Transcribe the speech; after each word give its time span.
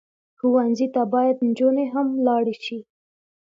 ښوونځی 0.39 0.87
ته 0.95 1.01
باید 1.13 1.37
نجونې 1.47 1.85
هم 1.93 2.07
لاړې 2.27 2.55
شي 2.65 2.79